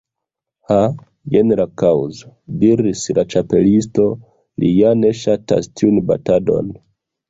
"Ha, 0.69 0.77
jen 1.35 1.53
la 1.59 1.65
kaŭzo," 1.83 2.33
diris 2.65 3.05
la 3.19 3.29
Ĉapelisto. 3.37 4.09
"Li 4.61 4.75
ja 4.83 4.99
ne 5.07 5.17
ŝatas 5.25 5.75
tiun 5.79 6.07
batadon. 6.13 6.79